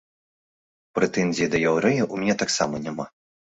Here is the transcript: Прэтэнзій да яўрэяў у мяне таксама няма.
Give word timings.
Прэтэнзій 0.99 1.51
да 1.53 1.57
яўрэяў 1.73 2.07
у 2.17 2.25
мяне 2.25 2.35
таксама 2.43 2.83
няма. 2.89 3.11